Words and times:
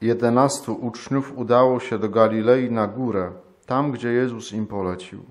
Jedenastu 0.00 0.74
uczniów 0.74 1.38
udało 1.38 1.80
się 1.80 1.98
do 1.98 2.08
Galilei 2.08 2.70
na 2.70 2.86
górę, 2.86 3.32
tam 3.66 3.92
gdzie 3.92 4.12
Jezus 4.12 4.52
im 4.52 4.66
polecił. 4.66 5.22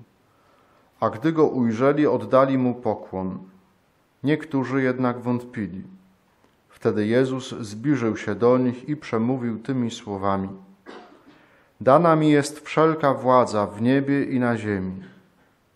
A 1.00 1.10
gdy 1.10 1.32
go 1.32 1.46
ujrzeli, 1.46 2.06
oddali 2.06 2.58
mu 2.58 2.74
pokłon. 2.74 3.38
Niektórzy 4.22 4.82
jednak 4.82 5.20
wątpili. 5.20 5.82
Wtedy 6.68 7.06
Jezus 7.06 7.54
zbliżył 7.60 8.16
się 8.16 8.34
do 8.34 8.58
nich 8.58 8.88
i 8.88 8.96
przemówił 8.96 9.58
tymi 9.58 9.90
słowami: 9.90 10.48
Dana 11.80 12.16
mi 12.16 12.30
jest 12.30 12.60
wszelka 12.60 13.14
władza 13.14 13.66
w 13.66 13.82
niebie 13.82 14.24
i 14.24 14.40
na 14.40 14.56
ziemi. 14.56 15.02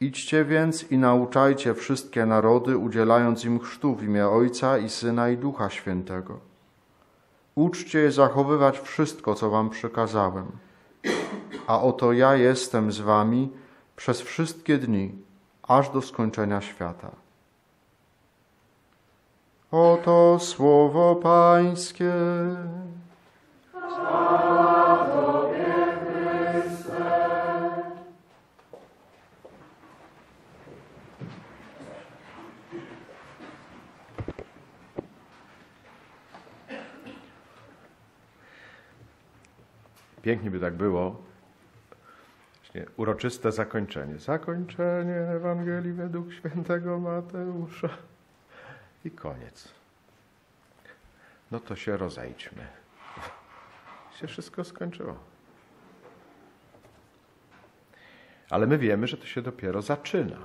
Idźcie 0.01 0.45
więc 0.45 0.91
i 0.91 0.99
nauczajcie 0.99 1.75
wszystkie 1.75 2.27
narody, 2.27 2.77
udzielając 2.77 3.45
im 3.45 3.59
chrztu 3.59 3.95
w 3.95 4.03
imię 4.03 4.29
Ojca 4.29 4.79
i 4.79 4.89
Syna 4.89 5.31
i 5.31 5.37
Ducha 5.37 5.71
Świętego. 5.71 6.50
Uczcie 7.61 8.13
zachowywać 8.13 8.81
wszystko, 8.81 9.35
co 9.35 9.51
wam 9.51 9.71
przykazałem. 9.71 10.47
A 11.67 11.81
oto 11.81 12.13
ja 12.13 12.37
jestem 12.37 12.93
z 12.93 13.01
wami 13.01 13.53
przez 13.97 14.21
wszystkie 14.21 14.79
dni, 14.79 15.13
aż 15.63 15.91
do 15.91 16.03
skończenia 16.03 16.61
świata. 16.61 17.11
Oto 19.71 20.39
słowo 20.39 21.17
Pańskie. 21.17 22.13
Pięknie 40.23 40.51
by 40.51 40.61
tak 40.61 40.75
było. 40.75 41.23
Właśnie 42.59 42.87
uroczyste 42.97 43.53
zakończenie. 43.53 44.19
Zakończenie 44.19 45.17
Ewangelii 45.17 45.93
według 45.93 46.33
świętego 46.33 46.99
Mateusza. 46.99 47.89
I 49.05 49.11
koniec. 49.11 49.69
No 51.51 51.61
to 51.61 51.77
się 51.77 51.97
rozejdźmy. 51.97 52.67
Się 54.21 54.27
wszystko 54.27 54.65
skończyło. 54.65 55.17
Ale 58.51 58.67
my 58.67 58.79
wiemy, 58.79 59.07
że 59.07 59.17
to 59.17 59.27
się 59.27 59.43
dopiero 59.43 59.83
zaczyna. 59.83 60.37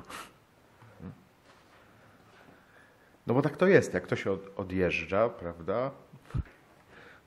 No 3.28 3.34
bo 3.34 3.42
tak 3.42 3.58
to 3.58 3.68
jest. 3.68 3.94
Jak 3.94 4.04
ktoś 4.04 4.28
odjeżdża, 4.56 5.30
prawda? 5.30 5.92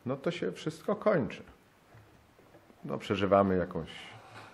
No 0.06 0.16
to 0.16 0.30
się 0.30 0.52
wszystko 0.52 0.96
kończy 0.96 1.42
no, 2.84 2.98
przeżywamy 2.98 3.56
jakąś, 3.56 3.90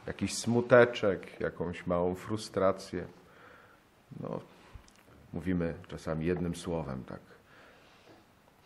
jakiś 0.06 0.34
smuteczek, 0.34 1.40
jakąś 1.40 1.86
małą 1.86 2.14
frustrację. 2.14 3.06
No, 4.20 4.40
mówimy 5.32 5.74
czasami 5.88 6.26
jednym 6.26 6.54
słowem 6.54 7.04
tak. 7.04 7.20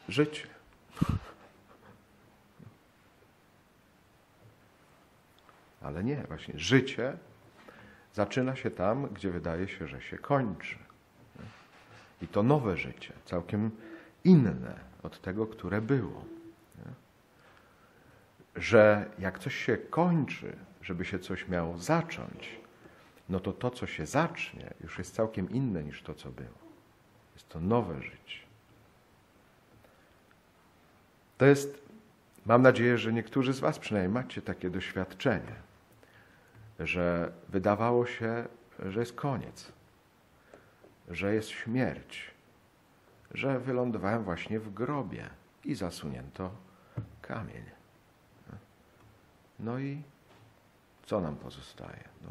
Życie. 0.09 0.47
Ale 5.83 6.05
nie, 6.05 6.25
właśnie 6.29 6.59
życie 6.59 7.17
zaczyna 8.15 8.57
się 8.57 8.71
tam, 8.71 9.07
gdzie 9.07 9.31
wydaje 9.31 9.69
się, 9.69 9.87
że 9.87 10.03
się 10.03 10.19
kończy. 10.19 10.79
I 12.23 12.29
to 12.29 12.43
nowe 12.43 12.77
życie, 12.77 13.13
całkiem 13.25 13.71
inne 14.25 14.81
od 15.03 15.21
tego, 15.21 15.47
które 15.47 15.81
było 15.81 16.25
że 18.59 19.11
jak 19.19 19.39
coś 19.39 19.55
się 19.55 19.77
kończy, 19.77 20.57
żeby 20.83 21.05
się 21.05 21.19
coś 21.19 21.49
miało 21.49 21.79
zacząć, 21.79 22.61
no 23.29 23.41
to 23.41 23.53
to, 23.53 23.71
co 23.71 23.87
się 23.87 24.07
zacznie, 24.07 24.75
już 24.81 24.99
jest 24.99 25.15
całkiem 25.15 25.51
inne 25.51 25.85
niż 25.85 26.03
to, 26.03 26.15
co 26.15 26.31
było. 26.31 26.59
Jest 27.35 27.49
to 27.49 27.61
nowe 27.61 28.03
życie. 28.03 28.39
To 31.39 31.47
jest, 31.47 31.83
mam 32.47 32.63
nadzieję, 32.63 32.99
że 32.99 33.13
niektórzy 33.13 33.53
z 33.53 33.61
Was 33.61 33.79
przynajmniej 33.79 34.13
macie 34.13 34.43
takie 34.43 34.71
doświadczenie, 34.71 35.55
że 36.81 37.33
wydawało 37.49 38.07
się, 38.07 38.45
że 38.79 39.01
jest 39.01 39.15
koniec, 39.15 39.73
że 41.09 41.35
jest 41.35 41.49
śmierć, 41.49 42.31
że 43.35 43.61
wylądowałem 43.61 44.25
właśnie 44.25 44.61
w 44.61 44.75
grobie 44.75 45.31
i 45.65 45.75
zasunięto 45.75 46.51
kamień. 47.23 47.78
No 49.59 49.79
i 49.79 50.03
co 51.07 51.21
nam 51.21 51.37
pozostaje? 51.37 52.09
No, 52.23 52.31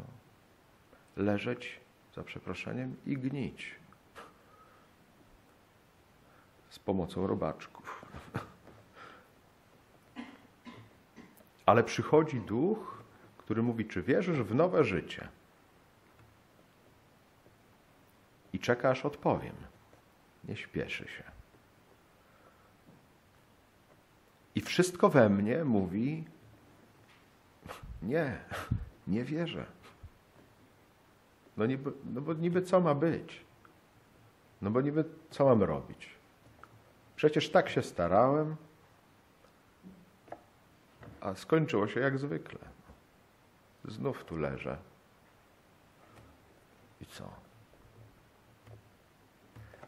leżeć, 1.16 1.80
za 2.14 2.24
przeproszeniem, 2.24 2.96
i 3.06 3.16
gnić. 3.18 3.74
Z 6.70 6.78
pomocą 6.78 7.26
robaczków. 7.26 8.04
Ale 11.66 11.84
przychodzi 11.84 12.40
duch, 12.40 13.02
który 13.38 13.62
mówi, 13.62 13.86
czy 13.86 14.02
wierzysz 14.02 14.42
w 14.42 14.54
nowe 14.54 14.84
życie? 14.84 15.28
I 18.52 18.58
czeka, 18.58 18.90
aż 18.90 19.04
odpowiem. 19.04 19.54
Nie 20.44 20.56
śpieszy 20.56 21.08
się. 21.08 21.24
I 24.54 24.60
wszystko 24.60 25.08
we 25.08 25.28
mnie 25.28 25.64
mówi, 25.64 26.24
nie, 28.02 28.38
nie 29.06 29.24
wierzę. 29.24 29.66
No, 31.56 31.66
niby, 31.66 31.92
no 32.04 32.20
bo 32.20 32.34
niby 32.34 32.62
co 32.62 32.80
ma 32.80 32.94
być? 32.94 33.44
No 34.62 34.70
bo 34.70 34.80
niby 34.80 35.04
co 35.30 35.44
mam 35.44 35.62
robić? 35.62 36.08
Przecież 37.16 37.50
tak 37.50 37.68
się 37.68 37.82
starałem, 37.82 38.56
a 41.20 41.34
skończyło 41.34 41.88
się 41.88 42.00
jak 42.00 42.18
zwykle. 42.18 42.58
Znów 43.84 44.24
tu 44.24 44.36
leżę. 44.36 44.78
I 47.00 47.06
co? 47.06 47.30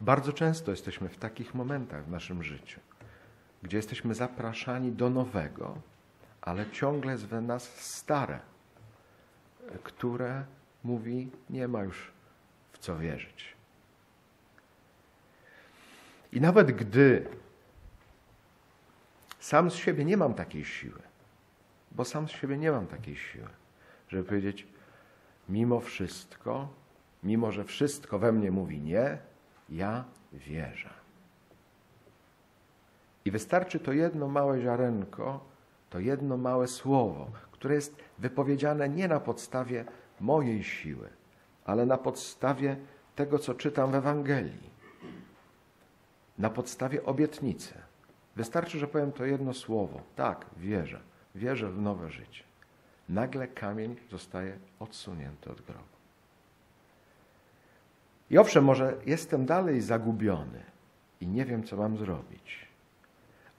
Bardzo 0.01 0.33
często 0.33 0.71
jesteśmy 0.71 1.09
w 1.09 1.17
takich 1.17 1.53
momentach 1.53 2.05
w 2.05 2.11
naszym 2.11 2.43
życiu, 2.43 2.79
gdzie 3.63 3.77
jesteśmy 3.77 4.15
zapraszani 4.15 4.91
do 4.91 5.09
nowego, 5.09 5.77
ale 6.41 6.69
ciągle 6.71 7.11
jest 7.11 7.25
w 7.25 7.41
nas 7.41 7.63
stare, 7.63 8.39
które 9.83 10.43
mówi, 10.83 11.29
nie 11.49 11.67
ma 11.67 11.83
już 11.83 12.11
w 12.73 12.77
co 12.77 12.97
wierzyć. 12.97 13.55
I 16.31 16.41
nawet 16.41 16.71
gdy 16.71 17.27
sam 19.39 19.71
z 19.71 19.75
siebie 19.75 20.05
nie 20.05 20.17
mam 20.17 20.33
takiej 20.33 20.65
siły, 20.65 21.01
bo 21.91 22.05
sam 22.05 22.27
z 22.27 22.31
siebie 22.31 22.57
nie 22.57 22.71
mam 22.71 22.87
takiej 22.87 23.15
siły, 23.15 23.49
żeby 24.07 24.23
powiedzieć, 24.23 24.67
mimo 25.49 25.79
wszystko, 25.79 26.73
mimo 27.23 27.51
że 27.51 27.63
wszystko 27.63 28.19
we 28.19 28.31
mnie 28.31 28.51
mówi 28.51 28.79
nie, 28.79 29.17
ja 29.69 30.03
wierzę. 30.33 30.89
I 33.25 33.31
wystarczy 33.31 33.79
to 33.79 33.93
jedno 33.93 34.27
małe 34.27 34.61
ziarenko, 34.61 35.50
to 35.91 35.99
jedno 35.99 36.37
małe 36.37 36.67
słowo, 36.67 37.31
które 37.51 37.75
jest 37.75 37.95
wypowiedziane 38.19 38.89
nie 38.89 39.07
na 39.07 39.19
podstawie 39.19 39.85
mojej 40.19 40.63
siły, 40.63 41.09
ale 41.65 41.85
na 41.85 41.97
podstawie 41.97 42.77
tego, 43.15 43.39
co 43.39 43.53
czytam 43.53 43.91
w 43.91 43.95
Ewangelii, 43.95 44.69
na 46.37 46.49
podstawie 46.49 47.05
obietnicy. 47.05 47.73
Wystarczy, 48.35 48.79
że 48.79 48.87
powiem 48.87 49.11
to 49.11 49.25
jedno 49.25 49.53
słowo. 49.53 50.01
Tak, 50.15 50.45
wierzę. 50.57 50.99
Wierzę 51.35 51.71
w 51.71 51.81
nowe 51.81 52.09
życie. 52.09 52.43
Nagle 53.09 53.47
kamień 53.47 53.95
zostaje 54.11 54.57
odsunięty 54.79 55.51
od 55.51 55.61
grobu. 55.61 55.83
I 58.29 58.37
owszem, 58.37 58.63
może 58.63 58.97
jestem 59.05 59.45
dalej 59.45 59.81
zagubiony 59.81 60.63
i 61.21 61.27
nie 61.27 61.45
wiem, 61.45 61.63
co 61.63 61.77
mam 61.77 61.97
zrobić. 61.97 62.67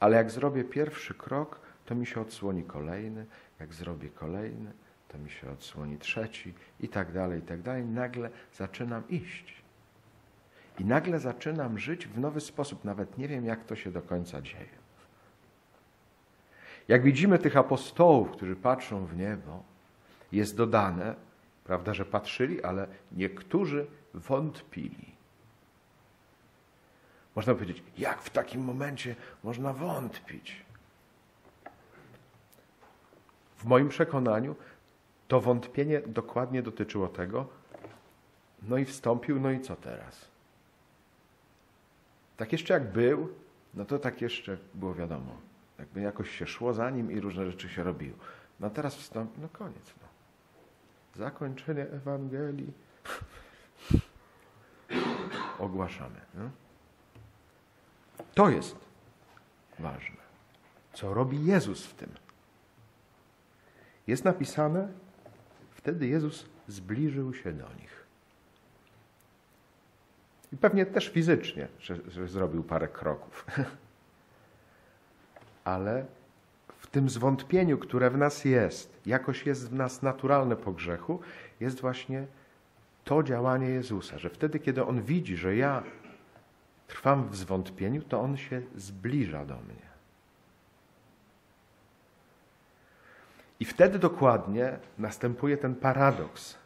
Ale 0.01 0.17
jak 0.17 0.31
zrobię 0.31 0.65
pierwszy 0.65 1.15
krok, 1.15 1.62
to 1.87 1.95
mi 1.95 2.07
się 2.07 2.21
odsłoni 2.21 2.65
kolejny, 2.65 3.27
jak 3.61 3.75
zrobię 3.75 4.09
kolejny, 4.09 4.73
to 5.09 5.19
mi 5.19 5.31
się 5.31 5.51
odsłoni 5.51 5.99
trzeci 5.99 6.55
i 6.81 6.89
tak 6.89 7.13
dalej, 7.13 7.39
i 7.39 7.43
tak 7.43 7.63
dalej. 7.63 7.85
Nagle 7.85 8.31
zaczynam 8.55 9.09
iść. 9.09 9.63
I 10.79 10.85
nagle 10.85 11.21
zaczynam 11.21 11.79
żyć 11.79 12.07
w 12.07 12.19
nowy 12.19 12.41
sposób. 12.41 12.85
Nawet 12.85 13.19
nie 13.19 13.29
wiem, 13.29 13.45
jak 13.45 13.65
to 13.65 13.77
się 13.77 13.91
do 13.93 14.03
końca 14.03 14.43
dzieje. 14.43 14.83
Jak 16.89 17.03
widzimy 17.03 17.39
tych 17.39 17.57
apostołów, 17.57 18.31
którzy 18.31 18.57
patrzą 18.57 19.07
w 19.07 19.17
niebo, 19.17 19.63
jest 20.33 20.57
dodane, 20.57 21.15
prawda, 21.65 21.95
że 21.95 22.05
patrzyli, 22.05 22.63
ale 22.63 22.87
niektórzy 23.13 23.87
wątpili. 24.15 25.13
Można 27.37 27.55
powiedzieć, 27.55 27.83
jak 27.99 28.23
w 28.23 28.31
takim 28.31 28.65
momencie 28.65 29.17
można 29.45 29.73
wątpić? 29.73 30.65
W 33.63 33.65
moim 33.65 33.89
przekonaniu 33.89 34.57
to 35.29 35.41
wątpienie 35.41 36.01
dokładnie 36.01 36.63
dotyczyło 36.63 37.09
tego, 37.09 37.47
no 38.63 38.79
i 38.79 38.85
wstąpił, 38.85 39.41
no 39.41 39.51
i 39.51 39.61
co 39.61 39.77
teraz? 39.77 40.29
Tak 42.37 42.53
jeszcze 42.53 42.75
jak 42.75 42.93
był, 42.93 43.29
no 43.75 43.85
to 43.85 43.99
tak 43.99 44.23
jeszcze 44.23 44.59
było 44.75 44.95
wiadomo. 44.95 45.37
Jakby 45.79 46.01
jakoś 46.01 46.39
się 46.39 46.47
szło 46.47 46.75
za 46.75 46.91
nim 46.91 47.13
i 47.13 47.21
różne 47.21 47.47
rzeczy 47.47 47.69
się 47.69 47.83
robiło. 47.83 48.17
No 48.61 48.71
teraz 48.71 48.97
wstąpił, 48.97 49.43
no 49.43 49.49
koniec. 49.49 49.95
No. 50.03 50.09
Zakończenie 51.25 51.83
Ewangelii 51.83 52.73
ogłaszamy. 55.59 56.21
No? 56.35 56.51
To 58.35 58.51
jest 58.51 58.77
ważne. 59.79 60.23
Co 60.93 61.15
robi 61.15 61.45
Jezus 61.45 61.87
w 61.87 61.95
tym? 61.95 62.22
Jest 64.13 64.25
napisane, 64.25 64.89
wtedy 65.71 66.07
Jezus 66.07 66.47
zbliżył 66.69 67.35
się 67.35 67.53
do 67.53 67.75
nich. 67.75 68.07
I 70.53 70.57
pewnie 70.57 70.87
też 70.87 71.09
fizycznie, 71.09 71.69
że, 71.81 71.97
że 72.09 72.29
zrobił 72.29 72.65
parę 72.65 72.89
kroków. 72.89 73.47
Ale 75.65 76.07
w 76.79 76.87
tym 76.87 77.09
zwątpieniu, 77.09 77.79
które 77.79 78.11
w 78.11 78.17
nas 78.17 78.45
jest, 78.45 79.01
jakoś 79.07 79.47
jest 79.47 79.71
w 79.71 79.75
nas 79.75 80.03
naturalne 80.03 80.57
po 80.57 80.73
grzechu, 80.73 81.21
jest 81.61 81.81
właśnie 81.81 82.27
to 83.05 83.23
działanie 83.23 83.69
Jezusa, 83.69 84.19
że 84.19 84.31
wtedy, 84.31 84.59
kiedy 84.59 84.85
On 84.85 85.03
widzi, 85.03 85.37
że 85.37 85.57
ja 85.57 85.83
trwam 86.87 87.29
w 87.29 87.37
zwątpieniu, 87.37 88.03
to 88.03 88.21
On 88.21 88.37
się 88.37 88.63
zbliża 88.77 89.45
do 89.45 89.57
mnie. 89.57 89.92
I 93.63 93.65
wtedy 93.65 93.99
dokładnie 93.99 94.79
następuje 94.99 95.57
ten 95.57 95.75
paradoks, 95.75 96.59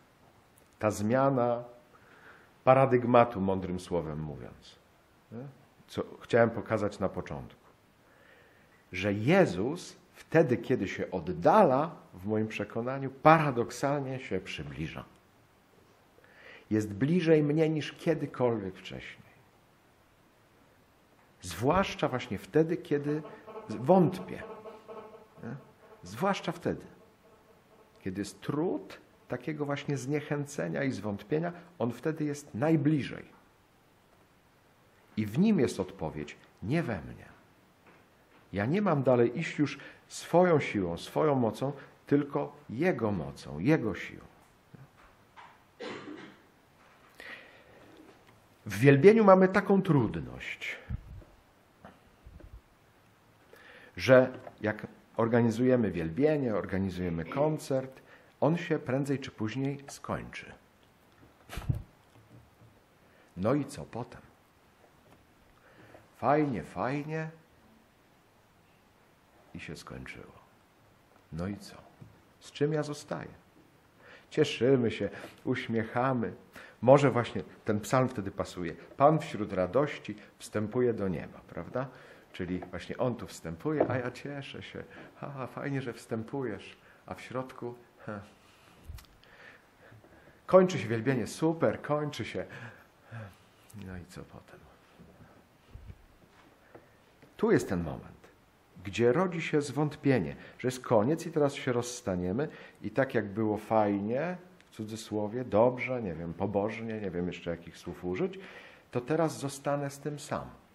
ta 0.79 0.91
zmiana 0.91 1.65
paradygmatu, 2.65 3.41
mądrym 3.41 3.81
słowem 3.81 4.21
mówiąc. 4.21 4.77
Co 5.89 6.03
chciałem 6.21 6.51
pokazać 6.51 6.99
na 6.99 7.09
początku. 7.09 7.61
Że 8.93 9.13
Jezus 9.13 9.97
wtedy, 10.13 10.57
kiedy 10.57 10.89
się 10.89 11.11
oddala, 11.11 11.91
w 12.15 12.27
moim 12.27 12.49
przekonaniu, 12.49 13.11
paradoksalnie 13.11 14.21
się 14.21 14.41
przybliża. 14.41 15.05
Jest 16.71 16.95
bliżej 16.95 17.43
mnie 17.43 17.69
niż 17.69 17.93
kiedykolwiek 17.93 18.77
wcześniej. 18.77 19.33
Zwłaszcza 21.43 22.09
właśnie 22.09 22.39
wtedy, 22.39 22.77
kiedy 22.77 23.23
wątpię. 23.69 24.43
Nie? 25.43 25.76
Zwłaszcza 26.07 26.53
wtedy, 26.53 26.87
kiedy 28.05 28.21
jest 28.21 28.41
trud 28.41 28.99
takiego 29.29 29.65
właśnie 29.65 29.97
zniechęcenia 29.97 30.85
i 30.85 30.93
zwątpienia, 30.93 31.53
on 31.79 31.93
wtedy 31.93 32.25
jest 32.25 32.55
najbliżej. 32.55 33.25
I 35.17 35.27
w 35.27 35.39
nim 35.39 35.61
jest 35.61 35.81
odpowiedź, 35.81 36.37
nie 36.63 36.83
we 36.83 37.01
mnie. 37.03 37.27
Ja 38.53 38.67
nie 38.67 38.83
mam 38.83 39.03
dalej 39.03 39.39
iść 39.39 39.59
już 39.59 39.79
swoją 40.09 40.61
siłą, 40.61 40.97
swoją 40.97 41.35
mocą, 41.35 41.73
tylko 42.07 42.57
Jego 42.71 43.13
mocą, 43.13 43.59
Jego 43.59 43.95
siłą. 43.95 44.25
W 48.67 48.79
wielbieniu 48.79 49.25
mamy 49.25 49.49
taką 49.49 49.83
trudność, 49.83 50.77
że 53.97 54.39
jak 54.61 54.86
organizujemy 55.17 55.91
wielbienie, 55.91 56.55
organizujemy 56.55 57.25
koncert, 57.25 58.01
on 58.41 58.57
się 58.57 58.79
prędzej 58.79 59.19
czy 59.19 59.31
później 59.31 59.85
skończy. 59.89 60.53
No 63.37 63.55
i 63.55 63.65
co 63.65 63.85
potem? 63.85 64.21
Fajnie, 66.17 66.63
fajnie 66.63 67.31
i 69.55 69.61
się 69.61 69.77
skończyło. 69.77 70.33
No 71.33 71.49
i 71.49 71.57
co? 71.57 71.77
Z 72.41 72.53
czym 72.53 72.73
ja 72.73 72.83
zostaję? 72.83 73.29
Cieszymy 74.31 74.91
się, 74.91 75.09
uśmiechamy. 75.45 76.33
Może 76.83 77.11
właśnie 77.11 77.43
ten 77.65 77.81
psalm 77.81 78.09
wtedy 78.09 78.31
pasuje. 78.31 78.75
Pan 78.97 79.19
wśród 79.19 79.53
radości 79.53 80.17
wstępuje 80.39 80.95
do 80.95 81.09
nieba, 81.09 81.41
prawda? 81.49 81.89
Czyli 82.37 82.61
właśnie 82.71 82.97
On 82.97 83.15
tu 83.15 83.27
wstępuje, 83.27 83.91
a 83.91 83.97
ja 83.97 84.11
cieszę 84.11 84.63
się. 84.63 84.85
Ha, 85.17 85.47
fajnie, 85.47 85.83
że 85.83 85.93
wstępujesz. 85.93 86.77
A 87.07 87.15
w 87.15 87.21
środku 87.21 87.75
ha. 88.07 88.21
kończy 90.47 90.79
się 90.79 90.89
wielbienie, 90.89 91.27
super, 91.27 91.83
kończy 91.83 92.25
się. 92.25 92.45
No 93.87 93.97
i 93.97 94.05
co 94.09 94.23
potem? 94.23 94.61
Tu 97.37 97.51
jest 97.51 97.69
ten 97.69 97.83
moment, 97.83 98.29
gdzie 98.85 99.13
rodzi 99.13 99.43
się 99.43 99.63
zwątpienie, 99.63 100.37
że 100.59 100.69
jest 100.69 100.81
koniec 100.81 101.27
i 101.27 101.33
teraz 101.33 101.55
się 101.55 101.73
rozstaniemy 101.73 102.49
i 102.83 102.91
tak 102.91 103.15
jak 103.15 103.27
było 103.27 103.57
fajnie, 103.57 104.37
w 104.71 104.77
cudzysłowie, 104.77 105.45
dobrze, 105.45 106.03
nie 106.03 106.15
wiem, 106.15 106.35
pobożnie, 106.35 107.01
nie 107.01 107.11
wiem 107.11 107.27
jeszcze 107.27 107.51
jakich 107.51 107.79
słów 107.79 108.05
użyć, 108.05 108.39
to 108.91 109.01
teraz 109.01 109.39
zostanę 109.39 109.91
z 109.91 109.99
tym 109.99 110.19
sam. 110.19 110.66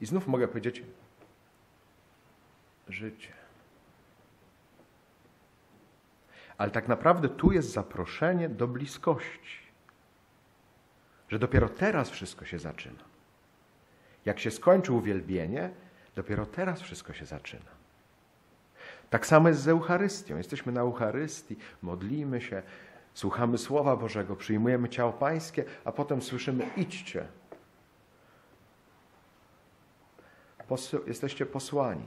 I 0.00 0.06
znów 0.06 0.26
mogę 0.26 0.48
powiedzieć 0.48 0.82
życie. 2.88 3.32
Ale 6.58 6.70
tak 6.70 6.88
naprawdę 6.88 7.28
tu 7.28 7.52
jest 7.52 7.72
zaproszenie 7.72 8.48
do 8.48 8.68
bliskości. 8.68 9.66
Że 11.28 11.38
dopiero 11.38 11.68
teraz 11.68 12.10
wszystko 12.10 12.44
się 12.44 12.58
zaczyna. 12.58 13.04
Jak 14.24 14.40
się 14.40 14.50
skończy 14.50 14.92
uwielbienie, 14.92 15.70
dopiero 16.14 16.46
teraz 16.46 16.80
wszystko 16.80 17.12
się 17.12 17.26
zaczyna. 17.26 17.76
Tak 19.10 19.26
samo 19.26 19.48
jest 19.48 19.60
z 19.60 19.68
Eucharystią. 19.68 20.36
Jesteśmy 20.36 20.72
na 20.72 20.80
Eucharystii, 20.80 21.56
modlimy 21.82 22.40
się, 22.40 22.62
słuchamy 23.14 23.58
Słowa 23.58 23.96
Bożego, 23.96 24.36
przyjmujemy 24.36 24.88
ciało 24.88 25.12
Pańskie, 25.12 25.64
a 25.84 25.92
potem 25.92 26.22
słyszymy 26.22 26.70
idźcie, 26.76 27.26
jesteście 31.06 31.46
posłani. 31.46 32.06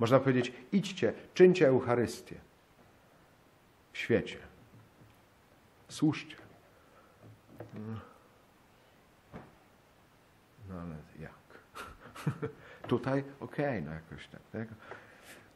Można 0.00 0.20
powiedzieć, 0.20 0.52
idźcie, 0.72 1.12
czyńcie 1.34 1.68
Eucharystię 1.68 2.36
w 3.92 3.98
świecie. 3.98 4.38
Słuszcie. 5.88 6.36
No 10.68 10.80
ale 10.80 10.96
jak? 11.20 11.32
Tutaj 12.88 13.24
okej, 13.40 13.66
okay, 13.66 13.82
no 13.82 13.92
jakoś 13.92 14.28
tak. 14.28 14.40
tak. 14.52 14.68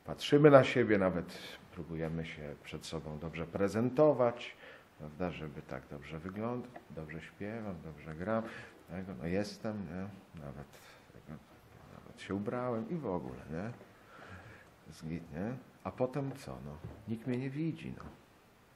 Patrzymy 0.05 0.51
na 0.51 0.65
siebie, 0.65 0.99
nawet 0.99 1.39
próbujemy 1.75 2.27
się 2.27 2.55
przed 2.65 2.87
sobą 2.87 3.19
dobrze 3.19 3.47
prezentować, 3.47 4.57
prawda, 4.99 5.31
żeby 5.31 5.63
tak 5.63 5.83
dobrze 5.91 6.19
wyglądać, 6.19 6.71
dobrze 6.91 7.21
śpiewam, 7.21 7.75
dobrze 7.85 8.15
gram, 8.15 8.43
no 9.19 9.27
jestem, 9.27 9.87
nie? 9.87 10.09
nawet 10.41 10.67
się 12.21 12.35
ubrałem 12.35 12.91
i 12.91 12.95
w 12.95 13.07
ogóle, 13.07 13.41
nie? 13.51 13.71
Nie? 15.11 15.57
A 15.85 15.91
potem 15.91 16.33
co? 16.37 16.51
No, 16.65 16.73
nikt 17.09 17.27
mnie 17.27 17.39
nie 17.39 17.51
widzi, 17.51 17.95
no. 17.99 18.05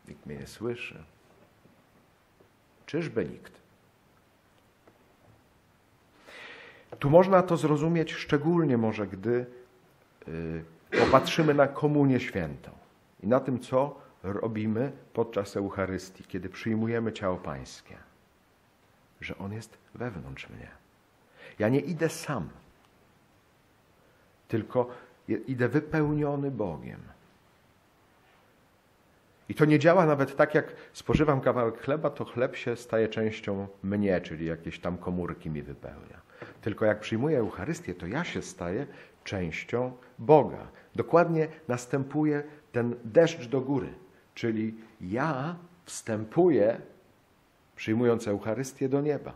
Nikt 0.09 0.26
mnie 0.26 0.37
nie 0.37 0.47
słyszy. 0.47 1.04
Czyżby 2.87 3.25
nikt? 3.25 3.52
Tu 6.99 7.11
można 7.11 7.42
to 7.42 7.56
zrozumieć 7.56 8.12
szczególnie 8.12 8.78
może, 8.78 9.06
gdy 9.06 9.47
yy, 10.26 10.64
popatrzymy 10.90 11.54
na 11.54 11.68
komunię 11.68 12.20
świętą 12.20 12.70
i 13.23 13.26
na 13.26 13.40
tym, 13.40 13.61
co 13.61 14.00
robimy 14.23 14.92
podczas 15.12 15.56
Eucharystii, 15.56 16.25
kiedy 16.25 16.49
przyjmujemy 16.49 17.12
ciało 17.12 17.37
Pańskie. 17.37 17.97
Że 19.20 19.38
On 19.38 19.52
jest 19.52 19.78
wewnątrz 19.94 20.49
mnie. 20.49 20.68
Ja 21.59 21.68
nie 21.68 21.80
idę 21.80 22.09
sam 22.09 22.49
tylko 24.50 24.90
idę 25.47 25.69
wypełniony 25.69 26.50
Bogiem. 26.50 27.00
I 29.49 29.54
to 29.54 29.64
nie 29.64 29.78
działa 29.78 30.07
nawet 30.07 30.37
tak, 30.37 30.54
jak 30.54 30.73
spożywam 30.92 31.40
kawałek 31.40 31.80
chleba, 31.80 32.11
to 32.11 32.25
chleb 32.25 32.57
się 32.57 32.76
staje 32.76 33.09
częścią 33.09 33.66
mnie, 33.83 34.21
czyli 34.21 34.47
jakieś 34.47 34.78
tam 34.78 34.99
komórki 34.99 35.50
mi 35.50 35.62
wypełnia. 35.62 36.21
Tylko 36.61 36.85
jak 36.85 37.00
przyjmuję 37.00 37.38
Eucharystię, 37.38 37.95
to 37.95 38.07
ja 38.07 38.25
się 38.25 38.42
staję 38.42 38.87
częścią 39.25 39.92
Boga. 40.19 40.66
Dokładnie 40.95 41.49
następuje 41.69 42.42
ten 42.73 42.95
deszcz 43.04 43.49
do 43.49 43.61
góry, 43.61 43.88
czyli 44.35 44.75
ja 45.00 45.57
wstępuję, 45.85 46.80
przyjmując 47.76 48.28
Eucharystię, 48.28 48.88
do 48.88 49.00
nieba. 49.00 49.33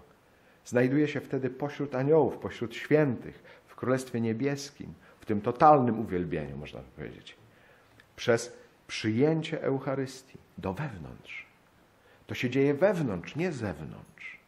Znajduję 0.64 1.09
się 1.09 1.21
wtedy 1.21 1.50
pośród 1.50 1.94
aniołów, 1.94 2.38
pośród 2.38 2.75
świętych, 2.75 3.62
w 3.66 3.75
Królestwie 3.75 4.21
Niebieskim, 4.21 4.94
w 5.24 5.26
tym 5.26 5.40
totalnym 5.40 6.00
uwielbieniu, 6.00 6.56
można 6.56 6.80
powiedzieć, 6.96 7.36
przez 8.16 8.56
przyjęcie 8.86 9.62
Eucharystii 9.62 10.38
do 10.58 10.72
wewnątrz. 10.72 11.46
To 12.26 12.34
się 12.34 12.50
dzieje 12.50 12.74
wewnątrz, 12.74 13.36
nie 13.36 13.52
zewnątrz. 13.52 14.38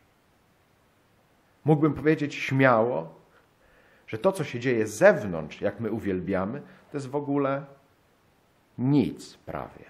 Mógłbym 1.64 1.94
powiedzieć 1.94 2.34
śmiało, 2.34 3.14
że 4.06 4.18
to, 4.18 4.32
co 4.32 4.44
się 4.44 4.60
dzieje 4.60 4.86
z 4.86 4.94
zewnątrz, 4.94 5.60
jak 5.60 5.80
my 5.80 5.90
uwielbiamy, 5.90 6.62
to 6.90 6.96
jest 6.96 7.08
w 7.08 7.16
ogóle 7.16 7.64
nic 8.78 9.34
prawie 9.34 9.84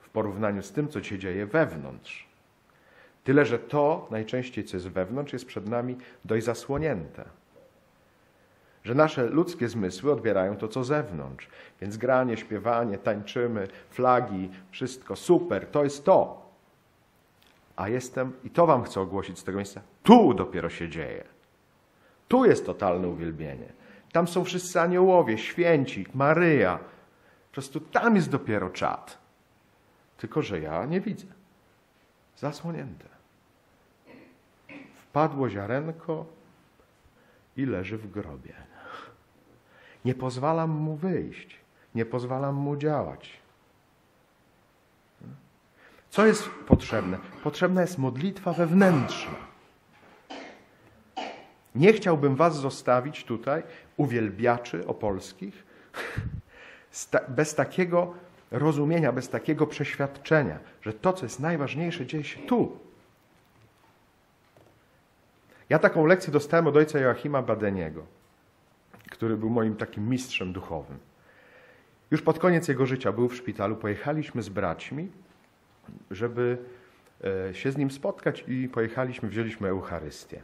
w 0.00 0.08
porównaniu 0.08 0.62
z 0.62 0.72
tym, 0.72 0.88
co 0.88 1.02
się 1.02 1.18
dzieje 1.18 1.46
wewnątrz. 1.46 2.28
Tyle, 3.24 3.46
że 3.46 3.58
to 3.58 4.08
najczęściej, 4.10 4.64
co 4.64 4.76
jest 4.76 4.88
wewnątrz, 4.88 5.32
jest 5.32 5.46
przed 5.46 5.68
nami 5.68 5.96
dość 6.24 6.44
zasłonięte. 6.44 7.41
Że 8.84 8.94
nasze 8.94 9.26
ludzkie 9.26 9.68
zmysły 9.68 10.12
odbierają 10.12 10.56
to, 10.56 10.68
co 10.68 10.84
zewnątrz. 10.84 11.48
Więc 11.80 11.96
granie, 11.96 12.36
śpiewanie, 12.36 12.98
tańczymy, 12.98 13.68
flagi, 13.90 14.50
wszystko 14.70 15.16
super, 15.16 15.66
to 15.66 15.84
jest 15.84 16.04
to. 16.04 16.50
A 17.76 17.88
jestem, 17.88 18.32
i 18.44 18.50
to 18.50 18.66
Wam 18.66 18.82
chcę 18.82 19.00
ogłosić 19.00 19.38
z 19.38 19.44
tego 19.44 19.58
miejsca, 19.58 19.80
tu 20.02 20.34
dopiero 20.34 20.70
się 20.70 20.88
dzieje. 20.88 21.24
Tu 22.28 22.44
jest 22.44 22.66
totalne 22.66 23.08
uwielbienie. 23.08 23.72
Tam 24.12 24.28
są 24.28 24.44
wszyscy 24.44 24.80
aniołowie, 24.80 25.38
święci, 25.38 26.06
Maryja. 26.14 26.78
Po 26.78 27.52
prostu 27.52 27.80
tam 27.80 28.16
jest 28.16 28.30
dopiero 28.30 28.70
czat. 28.70 29.18
Tylko, 30.16 30.42
że 30.42 30.60
ja 30.60 30.86
nie 30.86 31.00
widzę. 31.00 31.26
Zasłonięte. 32.36 33.04
Wpadło 34.94 35.48
ziarenko 35.48 36.26
i 37.56 37.66
leży 37.66 37.98
w 37.98 38.10
grobie. 38.10 38.54
Nie 40.04 40.14
pozwalam 40.14 40.70
mu 40.70 40.96
wyjść. 40.96 41.60
Nie 41.94 42.06
pozwalam 42.06 42.54
mu 42.54 42.76
działać. 42.76 43.42
Co 46.10 46.26
jest 46.26 46.48
potrzebne? 46.48 47.18
Potrzebna 47.42 47.80
jest 47.80 47.98
modlitwa 47.98 48.52
wewnętrzna. 48.52 49.34
Nie 51.74 51.92
chciałbym 51.92 52.36
was 52.36 52.56
zostawić 52.56 53.24
tutaj, 53.24 53.62
uwielbiaczy 53.96 54.86
opolskich, 54.86 55.64
bez 57.28 57.54
takiego 57.54 58.14
rozumienia, 58.50 59.12
bez 59.12 59.28
takiego 59.28 59.66
przeświadczenia, 59.66 60.58
że 60.82 60.92
to, 60.92 61.12
co 61.12 61.26
jest 61.26 61.40
najważniejsze, 61.40 62.06
dzieje 62.06 62.24
się 62.24 62.40
tu. 62.40 62.78
Ja 65.68 65.78
taką 65.78 66.06
lekcję 66.06 66.32
dostałem 66.32 66.66
od 66.66 66.76
ojca 66.76 66.98
Joachima 66.98 67.42
Badeniego, 67.42 68.06
który 69.22 69.36
był 69.36 69.50
moim 69.50 69.76
takim 69.76 70.08
mistrzem 70.08 70.52
duchowym. 70.52 70.98
Już 72.10 72.22
pod 72.22 72.38
koniec 72.38 72.68
jego 72.68 72.86
życia 72.86 73.12
był 73.12 73.28
w 73.28 73.36
szpitalu, 73.36 73.76
pojechaliśmy 73.76 74.42
z 74.42 74.48
braćmi, 74.48 75.08
żeby 76.10 76.58
e, 77.48 77.54
się 77.54 77.72
z 77.72 77.76
nim 77.76 77.90
spotkać 77.90 78.44
i 78.48 78.68
pojechaliśmy, 78.68 79.28
wzięliśmy 79.28 79.68
Eucharystię. 79.68 80.42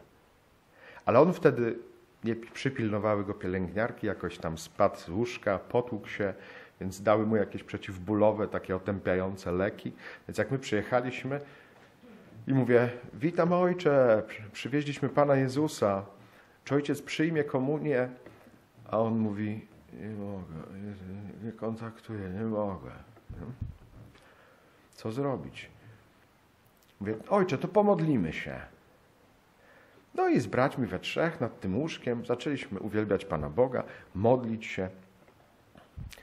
Ale 1.06 1.20
on 1.20 1.32
wtedy 1.32 1.78
nie 2.24 2.36
przypilnowały 2.36 3.24
go 3.24 3.34
pielęgniarki, 3.34 4.06
jakoś 4.06 4.38
tam 4.38 4.58
spadł 4.58 4.96
z 4.96 5.08
łóżka, 5.08 5.58
potłukł 5.58 6.08
się, 6.08 6.34
więc 6.80 7.02
dały 7.02 7.26
mu 7.26 7.36
jakieś 7.36 7.64
przeciwbólowe, 7.64 8.48
takie 8.48 8.76
otępiające 8.76 9.52
leki. 9.52 9.92
Więc 10.28 10.38
jak 10.38 10.50
my 10.50 10.58
przyjechaliśmy 10.58 11.40
i 12.46 12.54
mówię, 12.54 12.90
witam 13.14 13.52
ojcze, 13.52 14.22
przywieźliśmy 14.52 15.08
Pana 15.08 15.36
Jezusa, 15.36 16.04
czy 16.64 16.74
ojciec 16.74 17.02
przyjmie 17.02 17.44
komunię? 17.44 18.08
A 18.88 18.98
on 18.98 19.18
mówi, 19.18 19.66
nie 19.92 20.08
mogę, 20.08 20.54
nie, 21.44 21.52
kontaktuję, 21.52 22.28
nie 22.28 22.44
mogę. 22.44 22.90
Co 24.94 25.12
zrobić? 25.12 25.70
Mówię, 27.00 27.14
ojcze, 27.28 27.58
to 27.58 27.68
pomodlimy 27.68 28.32
się. 28.32 28.60
No 30.14 30.28
i 30.28 30.40
z 30.40 30.46
braćmi 30.46 30.86
we 30.86 30.98
trzech 30.98 31.40
nad 31.40 31.60
tym 31.60 31.78
łóżkiem 31.78 32.26
zaczęliśmy 32.26 32.80
uwielbiać 32.80 33.24
Pana 33.24 33.50
Boga, 33.50 33.84
modlić 34.14 34.66
się, 34.66 34.88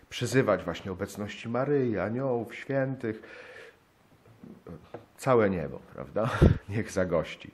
przyzywać 0.10 0.64
właśnie 0.64 0.92
obecności 0.92 1.50
Maryi, 1.50 2.00
aniołów, 2.00 2.56
świętych. 2.56 3.22
Całe 5.18 5.50
niebo, 5.50 5.80
prawda? 5.94 6.30
Niech 6.70 6.92
zagości 6.92 7.52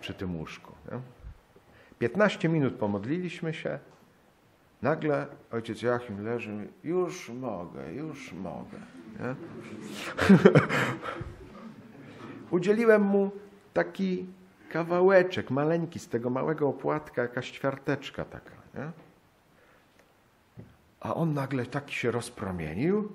przy 0.00 0.14
tym 0.14 0.36
łóżku. 0.36 0.72
Nie? 0.92 1.00
15 1.98 2.48
minut 2.48 2.74
pomodliliśmy 2.74 3.54
się. 3.54 3.78
Nagle 4.84 5.26
ojciec 5.52 5.82
Joachim 5.82 6.24
leży, 6.24 6.68
już 6.84 7.28
mogę, 7.28 7.92
już 7.92 8.32
mogę. 8.32 8.78
Udzieliłem 12.50 13.02
mu 13.02 13.30
taki 13.72 14.26
kawałeczek 14.70 15.50
maleńki 15.50 15.98
z 15.98 16.08
tego 16.08 16.30
małego 16.30 16.68
opłatka, 16.68 17.22
jakaś 17.22 17.50
ćwiarteczka 17.50 18.24
taka. 18.24 18.50
Nie? 18.74 18.90
A 21.00 21.14
on 21.14 21.34
nagle 21.34 21.66
tak 21.66 21.90
się 21.90 22.10
rozpromienił 22.10 23.12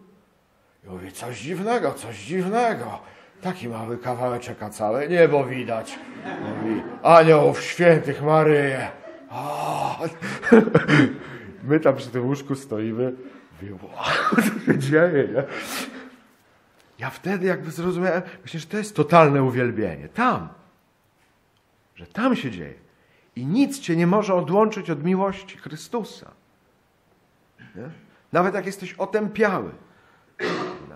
i 0.84 0.90
mówi, 0.90 1.12
coś 1.12 1.42
dziwnego, 1.42 1.94
coś 1.94 2.26
dziwnego. 2.26 3.00
Taki 3.42 3.70
mały 3.70 3.98
kawałeczek, 3.98 4.64
a 4.64 4.70
całe 4.70 5.08
niebo 5.08 5.46
widać. 5.46 6.00
Mówi, 6.42 6.84
aniołów 7.04 7.62
świętych 7.62 8.24
Maryję. 8.24 8.92
My 11.64 11.80
tam 11.80 11.96
przy 11.96 12.10
tym 12.10 12.26
łóżku 12.26 12.56
stoimy. 12.56 13.14
Mówię, 13.62 13.74
wow, 13.74 14.36
co 14.36 14.66
się 14.66 14.80
dzieje, 14.80 15.28
nie? 15.34 15.44
Ja 17.00 17.10
wtedy 17.10 17.46
jakby 17.48 17.72
zrozumiałem, 17.72 18.22
myślę, 18.44 18.60
że 18.60 18.68
to 18.68 18.78
jest 18.78 18.96
totalne 18.96 19.44
uwielbienie. 19.44 20.10
Tam 20.10 20.50
że 22.00 22.08
tam 22.08 22.36
się 22.36 22.52
dzieje. 22.52 22.74
I 23.36 23.46
nic 23.46 23.80
cię 23.80 23.96
nie 23.96 24.08
może 24.08 24.34
odłączyć 24.34 24.90
od 24.90 25.04
miłości 25.04 25.58
Chrystusa. 25.58 26.32
Nie? 27.60 27.90
Nawet 28.32 28.54
jak 28.54 28.66
jesteś 28.66 28.94
otępiały. 28.94 29.72
No. 30.90 30.96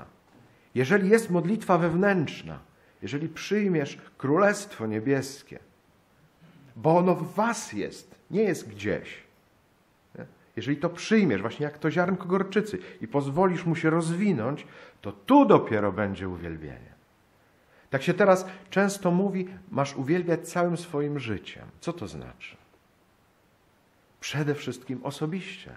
Jeżeli 0.75 1.10
jest 1.10 1.29
modlitwa 1.29 1.77
wewnętrzna, 1.77 2.60
jeżeli 3.01 3.29
przyjmiesz 3.29 3.98
Królestwo 4.17 4.88
Niebieskie, 4.88 5.60
bo 6.75 6.98
ono 6.98 7.15
w 7.15 7.34
was 7.34 7.74
jest, 7.74 8.15
nie 8.32 8.43
jest 8.43 8.70
gdzieś. 8.70 9.23
Jeżeli 10.56 10.78
to 10.78 10.90
przyjmiesz, 10.90 11.42
właśnie 11.42 11.64
jak 11.64 11.78
to 11.78 11.92
ziarnko 11.92 12.26
gorczycy 12.26 12.80
i 13.02 13.08
pozwolisz 13.08 13.66
mu 13.66 13.76
się 13.76 13.90
rozwinąć, 13.90 14.68
to 15.02 15.12
tu 15.12 15.46
dopiero 15.46 15.92
będzie 15.92 16.30
uwielbienie. 16.30 16.94
Tak 17.90 18.04
się 18.04 18.14
teraz 18.14 18.46
często 18.70 19.12
mówi, 19.12 19.48
masz 19.72 19.96
uwielbiać 19.96 20.50
całym 20.50 20.78
swoim 20.78 21.20
życiem. 21.20 21.68
Co 21.80 21.94
to 21.94 22.08
znaczy? 22.08 22.58
Przede 24.20 24.56
wszystkim 24.56 25.00
osobiście. 25.04 25.72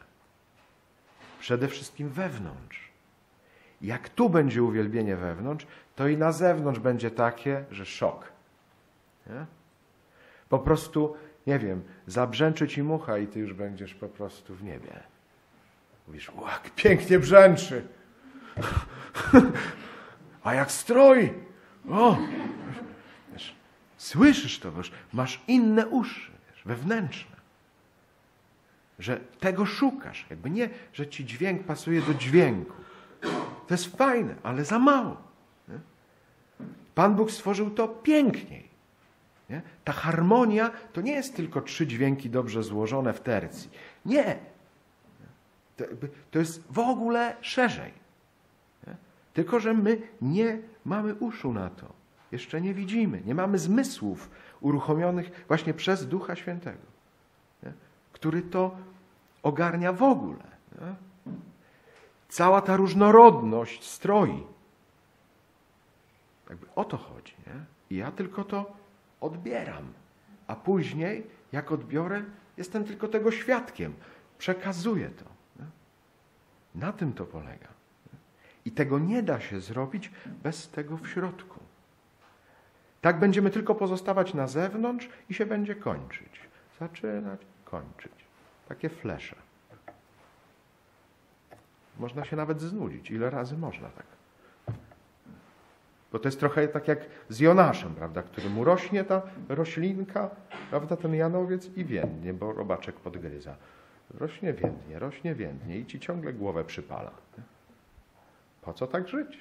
Przede 1.40 1.68
wszystkim 1.68 2.08
wewnątrz. 2.08 2.90
Jak 3.82 4.08
tu 4.08 4.30
będzie 4.30 4.62
uwielbienie 4.62 5.16
wewnątrz, 5.16 5.66
to 5.96 6.08
i 6.08 6.16
na 6.16 6.32
zewnątrz 6.32 6.80
będzie 6.80 7.10
takie, 7.10 7.64
że 7.70 7.86
szok. 7.86 8.32
Nie? 9.26 9.46
Po 10.48 10.58
prostu, 10.58 11.16
nie 11.46 11.58
wiem, 11.58 11.82
zabrzęczy 12.06 12.68
ci 12.68 12.82
mucha 12.82 13.18
i 13.18 13.26
ty 13.26 13.38
już 13.40 13.52
będziesz 13.52 13.94
po 13.94 14.08
prostu 14.08 14.54
w 14.54 14.62
niebie. 14.62 15.00
Mówisz, 16.06 16.30
jak 16.46 16.70
pięknie 16.74 17.18
brzęczy. 17.18 17.86
A 20.44 20.54
jak 20.54 20.72
stroi. 20.72 21.32
O! 21.90 22.18
Wiesz, 23.32 23.56
słyszysz 23.96 24.58
to, 24.58 24.72
wiesz, 24.72 24.92
masz 25.12 25.40
inne 25.48 25.86
uszy, 25.86 26.32
wiesz, 26.50 26.62
wewnętrzne. 26.64 27.36
Że 28.98 29.20
tego 29.40 29.66
szukasz. 29.66 30.26
Jakby 30.30 30.50
nie, 30.50 30.70
że 30.92 31.06
ci 31.06 31.24
dźwięk 31.24 31.64
pasuje 31.64 32.02
do 32.02 32.14
dźwięku. 32.14 32.76
To 33.66 33.74
jest 33.74 33.96
fajne, 33.96 34.34
ale 34.42 34.64
za 34.64 34.78
mało. 34.78 35.16
Nie? 35.68 35.78
Pan 36.94 37.14
Bóg 37.14 37.30
stworzył 37.30 37.70
to 37.70 37.88
piękniej. 37.88 38.65
Nie? 39.50 39.62
Ta 39.84 39.92
harmonia 39.92 40.70
to 40.92 41.00
nie 41.00 41.12
jest 41.12 41.36
tylko 41.36 41.60
trzy 41.60 41.86
dźwięki 41.86 42.30
dobrze 42.30 42.62
złożone 42.62 43.12
w 43.12 43.20
tercji. 43.20 43.70
Nie. 44.06 44.38
To, 45.76 45.84
to 46.30 46.38
jest 46.38 46.72
w 46.72 46.78
ogóle 46.78 47.36
szerzej. 47.40 48.06
Tylko, 49.36 49.60
że 49.60 49.74
my 49.74 50.02
nie 50.22 50.58
mamy 50.84 51.14
uszu 51.14 51.52
na 51.52 51.70
to. 51.70 51.86
Jeszcze 52.32 52.60
nie 52.60 52.74
widzimy, 52.74 53.22
nie 53.26 53.34
mamy 53.34 53.58
zmysłów 53.58 54.30
uruchomionych 54.60 55.44
właśnie 55.48 55.74
przez 55.74 56.08
Ducha 56.08 56.36
Świętego, 56.36 56.86
nie? 57.62 57.72
który 58.12 58.42
to 58.42 58.76
ogarnia 59.42 59.92
w 59.92 60.02
ogóle. 60.02 60.44
Nie? 60.80 60.94
Cała 62.28 62.60
ta 62.60 62.76
różnorodność 62.76 63.84
stroi. 63.84 64.42
Jakby 66.50 66.66
o 66.74 66.84
to 66.84 66.96
chodzi. 66.96 67.34
Nie? 67.46 67.64
I 67.90 67.96
ja 67.96 68.12
tylko 68.12 68.44
to 68.44 68.72
odbieram. 69.20 69.92
A 70.46 70.56
później, 70.56 71.26
jak 71.52 71.72
odbiorę, 71.72 72.24
jestem 72.56 72.84
tylko 72.84 73.08
tego 73.08 73.30
świadkiem. 73.30 73.94
przekazuje 74.38 75.10
to. 75.10 75.24
Na 76.74 76.92
tym 76.92 77.12
to 77.12 77.24
polega. 77.24 77.68
I 78.64 78.72
tego 78.72 78.98
nie 78.98 79.22
da 79.22 79.40
się 79.40 79.60
zrobić 79.60 80.10
bez 80.42 80.68
tego 80.68 80.96
w 80.96 81.08
środku. 81.08 81.60
Tak 83.00 83.18
będziemy 83.18 83.50
tylko 83.50 83.74
pozostawać 83.74 84.34
na 84.34 84.46
zewnątrz 84.46 85.08
i 85.30 85.34
się 85.34 85.46
będzie 85.46 85.74
kończyć. 85.74 86.40
Zaczynać, 86.80 87.40
kończyć. 87.64 88.12
Takie 88.68 88.88
flesze. 88.88 89.36
Można 91.98 92.24
się 92.24 92.36
nawet 92.36 92.60
znudzić. 92.60 93.10
Ile 93.10 93.30
razy 93.30 93.58
można 93.58 93.88
tak? 93.88 94.06
Bo 96.16 96.20
to 96.20 96.28
jest 96.28 96.40
trochę 96.40 96.68
tak 96.68 96.88
jak 96.88 96.98
z 97.28 97.40
Jonaszem, 97.40 97.94
prawda, 97.94 98.22
któremu 98.22 98.64
rośnie 98.64 99.04
ta 99.04 99.22
roślinka, 99.48 100.30
prawda, 100.70 100.96
ten 100.96 101.14
Janowiec 101.14 101.76
i 101.76 101.84
więdnie, 101.84 102.34
bo 102.34 102.52
robaczek 102.52 102.96
podgryza. 102.96 103.56
Rośnie 104.10 104.52
więdnie, 104.52 104.98
rośnie 104.98 105.34
więdnie 105.34 105.78
i 105.78 105.86
ci 105.86 106.00
ciągle 106.00 106.32
głowę 106.32 106.64
przypala. 106.64 107.10
Po 108.62 108.72
co 108.72 108.86
tak 108.86 109.08
żyć? 109.08 109.38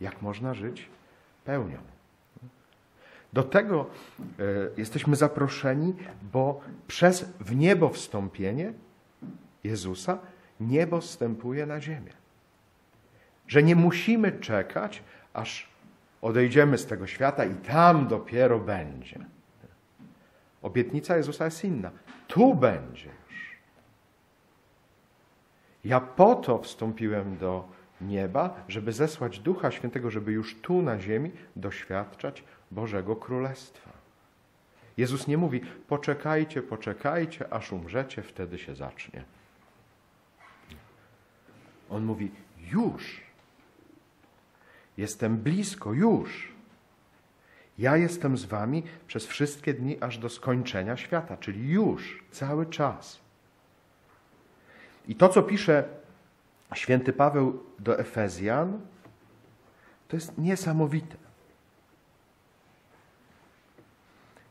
Jak 0.00 0.22
można 0.22 0.54
żyć 0.54 0.88
pełnią? 1.44 1.78
Do 3.32 3.42
tego 3.42 3.86
e, 4.38 4.42
jesteśmy 4.76 5.16
zaproszeni, 5.16 5.94
bo 6.32 6.60
przez 6.86 7.22
w 7.40 7.56
niebo 7.56 7.88
wstąpienie 7.88 8.72
Jezusa 9.64 10.18
niebo 10.60 11.00
wstępuje 11.00 11.66
na 11.66 11.80
ziemię. 11.80 12.12
Że 13.48 13.62
nie 13.62 13.76
musimy 13.76 14.32
czekać, 14.32 15.02
aż 15.36 15.68
odejdziemy 16.22 16.78
z 16.78 16.86
tego 16.86 17.06
świata 17.06 17.44
i 17.44 17.54
tam 17.54 18.08
dopiero 18.08 18.58
będzie. 18.58 19.18
Obietnica 20.62 21.16
Jezusa 21.16 21.44
jest 21.44 21.64
inna. 21.64 21.90
Tu 22.28 22.54
będzie 22.54 23.08
już. 23.08 23.56
Ja 25.84 26.00
po 26.00 26.34
to 26.34 26.58
wstąpiłem 26.58 27.36
do 27.36 27.68
nieba, 28.00 28.64
żeby 28.68 28.92
zesłać 28.92 29.38
Ducha 29.38 29.70
Świętego, 29.70 30.10
żeby 30.10 30.32
już 30.32 30.60
tu 30.60 30.82
na 30.82 31.00
ziemi 31.00 31.32
doświadczać 31.56 32.44
Bożego 32.70 33.16
Królestwa. 33.16 33.90
Jezus 34.96 35.26
nie 35.26 35.38
mówi, 35.38 35.60
poczekajcie, 35.88 36.62
poczekajcie, 36.62 37.52
aż 37.52 37.72
umrzecie, 37.72 38.22
wtedy 38.22 38.58
się 38.58 38.74
zacznie. 38.74 39.24
On 41.90 42.04
mówi, 42.04 42.30
już. 42.72 43.25
Jestem 44.96 45.36
blisko, 45.36 45.92
już. 45.92 46.52
Ja 47.78 47.96
jestem 47.96 48.36
z 48.36 48.44
wami 48.44 48.82
przez 49.06 49.26
wszystkie 49.26 49.74
dni 49.74 50.02
aż 50.02 50.18
do 50.18 50.28
skończenia 50.28 50.96
świata, 50.96 51.36
czyli 51.36 51.68
już, 51.68 52.24
cały 52.30 52.66
czas. 52.66 53.20
I 55.08 55.14
to, 55.14 55.28
co 55.28 55.42
pisze 55.42 55.88
święty 56.74 57.12
Paweł 57.12 57.62
do 57.78 57.98
Efezjan, 57.98 58.80
to 60.08 60.16
jest 60.16 60.38
niesamowite. 60.38 61.16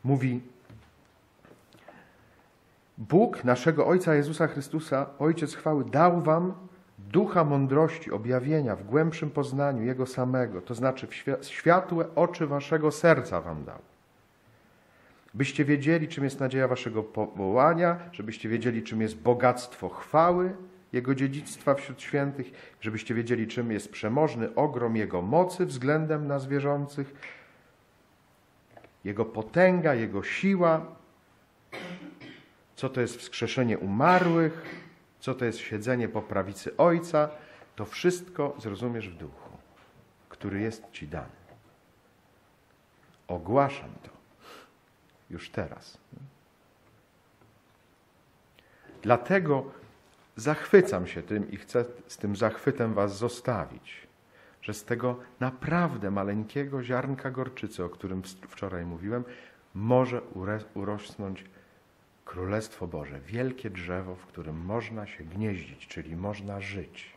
Mówi: 0.04 0.40
Bóg 2.98 3.44
naszego 3.44 3.86
Ojca 3.86 4.14
Jezusa 4.14 4.46
Chrystusa, 4.46 5.06
Ojciec 5.18 5.54
chwały, 5.54 5.84
dał 5.84 6.22
wam 6.22 6.54
ducha 7.16 7.44
mądrości, 7.44 8.12
objawienia 8.12 8.76
w 8.76 8.84
głębszym 8.84 9.30
poznaniu 9.30 9.82
Jego 9.82 10.06
samego, 10.06 10.62
to 10.62 10.74
znaczy 10.74 11.06
w 11.06 11.10
świ- 11.10 11.44
światłe 11.44 12.14
oczy 12.14 12.46
waszego 12.46 12.90
serca 12.90 13.40
wam 13.40 13.64
dał. 13.64 13.78
Byście 15.34 15.64
wiedzieli, 15.64 16.08
czym 16.08 16.24
jest 16.24 16.40
nadzieja 16.40 16.68
waszego 16.68 17.02
powołania, 17.02 17.98
żebyście 18.12 18.48
wiedzieli, 18.48 18.82
czym 18.82 19.00
jest 19.02 19.16
bogactwo 19.16 19.88
chwały 19.88 20.56
Jego 20.92 21.14
dziedzictwa 21.14 21.74
wśród 21.74 22.02
świętych, 22.02 22.76
żebyście 22.80 23.14
wiedzieli, 23.14 23.46
czym 23.46 23.72
jest 23.72 23.92
przemożny 23.92 24.54
ogrom 24.54 24.96
Jego 24.96 25.22
mocy 25.22 25.66
względem 25.66 26.26
nas 26.26 26.46
wierzących, 26.46 27.14
Jego 29.04 29.24
potęga, 29.24 29.94
Jego 29.94 30.22
siła, 30.22 30.86
co 32.74 32.88
to 32.88 33.00
jest 33.00 33.16
wskrzeszenie 33.16 33.78
umarłych, 33.78 34.85
co 35.26 35.34
to 35.34 35.44
jest 35.44 35.58
siedzenie 35.58 36.08
po 36.08 36.22
prawicy 36.22 36.76
Ojca, 36.76 37.28
to 37.76 37.84
wszystko 37.84 38.56
zrozumiesz 38.58 39.08
w 39.08 39.16
duchu, 39.16 39.50
który 40.28 40.60
jest 40.60 40.90
Ci 40.92 41.08
dany. 41.08 41.36
Ogłaszam 43.28 43.90
to 44.02 44.10
już 45.30 45.50
teraz. 45.50 45.98
Dlatego 49.02 49.64
zachwycam 50.36 51.06
się 51.06 51.22
tym 51.22 51.50
i 51.50 51.56
chcę 51.56 51.84
z 52.06 52.16
tym 52.16 52.36
zachwytem 52.36 52.94
Was 52.94 53.18
zostawić, 53.18 54.06
że 54.62 54.74
z 54.74 54.84
tego 54.84 55.18
naprawdę 55.40 56.10
maleńkiego 56.10 56.82
ziarnka 56.82 57.30
gorczycy, 57.30 57.84
o 57.84 57.88
którym 57.88 58.22
wczoraj 58.22 58.84
mówiłem, 58.84 59.24
może 59.74 60.22
urosnąć 60.74 61.44
Królestwo 62.26 62.86
Boże, 62.86 63.20
wielkie 63.20 63.70
drzewo, 63.70 64.14
w 64.14 64.26
którym 64.26 64.56
można 64.56 65.06
się 65.06 65.24
gnieździć, 65.24 65.86
czyli 65.86 66.16
można 66.16 66.60
żyć. 66.60 67.12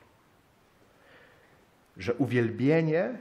Że 1.98 2.14
uwielbienie, 2.14 3.18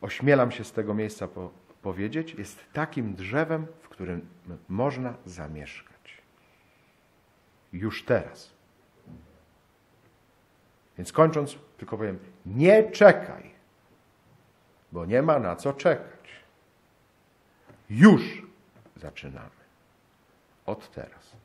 ośmielam 0.00 0.50
się 0.50 0.64
z 0.64 0.72
tego 0.72 0.94
miejsca 0.94 1.28
po, 1.28 1.50
powiedzieć, 1.82 2.34
jest 2.34 2.72
takim 2.72 3.14
drzewem, 3.14 3.66
w 3.80 3.88
którym 3.88 4.28
można 4.68 5.14
zamieszkać. 5.26 6.22
Już 7.72 8.04
teraz. 8.04 8.50
Więc 10.98 11.12
kończąc, 11.12 11.58
tylko 11.76 11.98
powiem, 11.98 12.18
nie 12.46 12.90
czekaj, 12.90 13.50
bo 14.92 15.06
nie 15.06 15.22
ma 15.22 15.38
na 15.38 15.56
co 15.56 15.72
czekać. 15.72 16.30
Już 17.90 18.42
zaczynamy. 18.96 19.59
Od 20.70 20.90
teraz. 20.94 21.39